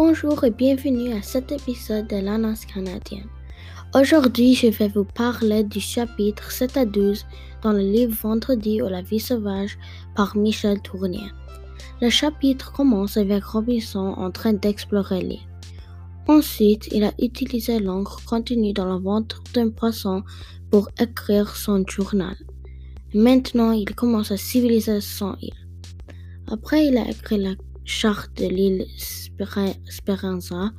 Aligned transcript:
Bonjour 0.00 0.44
et 0.44 0.52
bienvenue 0.52 1.12
à 1.12 1.22
cet 1.22 1.50
épisode 1.50 2.06
de 2.06 2.18
l'Annonce 2.18 2.64
canadienne. 2.66 3.26
Aujourd'hui, 3.96 4.54
je 4.54 4.68
vais 4.68 4.86
vous 4.86 5.02
parler 5.02 5.64
du 5.64 5.80
chapitre 5.80 6.52
7 6.52 6.76
à 6.76 6.84
12 6.84 7.26
dans 7.64 7.72
le 7.72 7.80
livre 7.80 8.14
Vendredi 8.22 8.80
ou 8.80 8.86
la 8.86 9.02
vie 9.02 9.18
sauvage 9.18 9.76
par 10.14 10.36
Michel 10.36 10.80
Tournier. 10.82 11.32
Le 12.00 12.10
chapitre 12.10 12.70
commence 12.72 13.16
avec 13.16 13.42
Robinson 13.42 14.14
en 14.16 14.30
train 14.30 14.52
d'explorer 14.52 15.20
l'île. 15.20 15.48
Ensuite, 16.28 16.88
il 16.92 17.02
a 17.02 17.12
utilisé 17.18 17.80
l'encre 17.80 18.24
contenue 18.24 18.72
dans 18.72 18.86
le 18.86 19.02
ventre 19.02 19.42
d'un 19.52 19.70
poisson 19.70 20.22
pour 20.70 20.88
écrire 21.00 21.56
son 21.56 21.82
journal. 21.88 22.36
Maintenant, 23.14 23.72
il 23.72 23.92
commence 23.96 24.30
à 24.30 24.36
civiliser 24.36 25.00
son 25.00 25.34
île. 25.42 25.66
Après, 26.46 26.86
il 26.86 26.96
a 26.98 27.10
écrit 27.10 27.38
la 27.38 27.56
charte 27.88 28.36
de 28.36 28.46
l'île 28.46 28.86
Speranza 29.88 30.70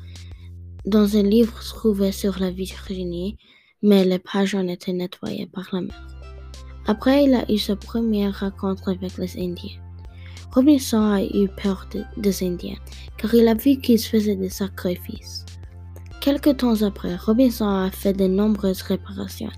dans 0.85 1.17
un 1.17 1.23
livre 1.23 1.59
trouvé 1.59 2.11
sur 2.11 2.37
la 2.39 2.51
Virginie, 2.51 3.35
mais 3.81 4.05
les 4.05 4.19
pages 4.19 4.53
ont 4.53 4.67
été 4.67 4.93
nettoyées 4.93 5.47
par 5.47 5.67
la 5.73 5.81
mer. 5.81 6.07
Après, 6.85 7.23
il 7.23 7.33
a 7.33 7.51
eu 7.51 7.57
sa 7.57 7.75
première 7.75 8.39
rencontre 8.39 8.89
avec 8.89 9.17
les 9.17 9.37
Indiens. 9.37 9.81
Robinson 10.53 11.01
a 11.01 11.23
eu 11.23 11.49
peur 11.61 11.89
des 12.15 12.43
Indiens, 12.43 12.77
car 13.17 13.33
il 13.33 13.47
a 13.47 13.55
vu 13.55 13.77
qu'ils 13.77 13.99
faisaient 13.99 14.35
des 14.35 14.49
sacrifices. 14.49 15.45
Quelque 16.21 16.51
temps 16.51 16.83
après, 16.83 17.15
Robinson 17.15 17.67
a 17.67 17.89
fait 17.89 18.13
de 18.13 18.27
nombreuses 18.27 18.83
réparations. 18.83 19.51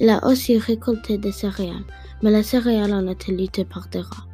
Il 0.00 0.08
a 0.08 0.26
aussi 0.26 0.56
récolté 0.56 1.18
des 1.18 1.32
céréales, 1.32 1.84
mais 2.22 2.30
les 2.30 2.42
céréales 2.42 2.94
ont 2.94 3.10
été 3.10 3.32
luttées 3.32 3.66
par 3.66 3.86
des 3.88 4.00
rats. 4.00 4.29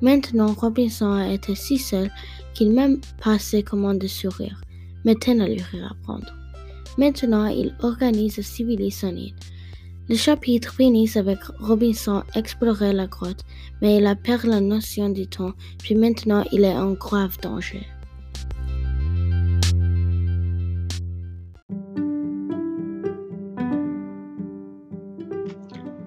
Maintenant, 0.00 0.54
Robinson 0.54 1.18
été 1.18 1.54
si 1.54 1.78
seul 1.78 2.10
qu'il 2.54 2.70
même 2.72 3.00
pas 3.22 3.38
sait 3.38 3.62
comment 3.62 3.94
de 3.94 4.06
sourire, 4.06 4.60
mais 5.04 5.14
tient 5.14 5.40
à 5.40 5.48
lui. 5.48 5.62
Maintenant, 6.96 7.46
il 7.46 7.74
organise 7.80 8.38
et 8.38 8.42
civilise 8.42 8.98
son 8.98 9.14
île. 9.16 9.34
Le 10.08 10.16
chapitre 10.16 10.72
finit 10.72 11.10
avec 11.16 11.38
Robinson 11.60 12.22
explorer 12.34 12.92
la 12.94 13.06
grotte, 13.06 13.44
mais 13.82 13.98
il 13.98 14.06
a 14.06 14.14
perdu 14.16 14.48
la 14.48 14.60
notion 14.60 15.10
du 15.10 15.26
temps, 15.26 15.52
puis 15.78 15.94
maintenant 15.94 16.44
il 16.50 16.64
est 16.64 16.76
en 16.76 16.92
grave 16.92 17.36
danger. 17.42 17.86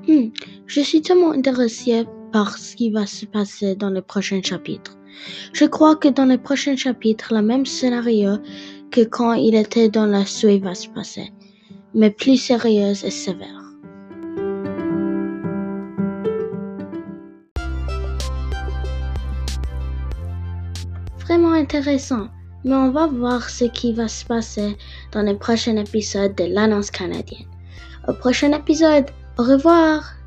Hmm, 0.07 0.29
je 0.65 0.81
suis 0.81 1.01
tellement 1.01 1.31
intéressé 1.31 2.05
par 2.31 2.57
ce 2.57 2.75
qui 2.75 2.89
va 2.89 3.05
se 3.05 3.25
passer 3.25 3.75
dans 3.75 3.89
le 3.89 4.01
prochain 4.01 4.41
chapitre. 4.43 4.97
Je 5.53 5.65
crois 5.65 5.95
que 5.95 6.07
dans 6.07 6.25
le 6.25 6.37
prochain 6.37 6.75
chapitre, 6.75 7.33
le 7.33 7.41
même 7.41 7.65
scénario 7.65 8.37
que 8.91 9.01
quand 9.01 9.33
il 9.33 9.55
était 9.55 9.89
dans 9.89 10.05
la 10.05 10.25
Suède 10.25 10.63
va 10.63 10.75
se 10.75 10.89
passer, 10.89 11.31
mais 11.93 12.09
plus 12.09 12.37
sérieuse 12.37 13.03
et 13.03 13.11
sévère. 13.11 13.61
Vraiment 21.19 21.53
intéressant, 21.53 22.27
mais 22.63 22.75
on 22.75 22.91
va 22.91 23.07
voir 23.07 23.49
ce 23.49 23.65
qui 23.65 23.93
va 23.93 24.07
se 24.07 24.25
passer 24.25 24.77
dans 25.13 25.23
le 25.23 25.37
prochain 25.37 25.77
épisode 25.77 26.35
de 26.35 26.45
l'annonce 26.45 26.91
canadienne. 26.91 27.47
Au 28.07 28.13
prochain 28.13 28.51
épisode, 28.51 29.05
au 29.37 29.43
revoir! 29.43 30.20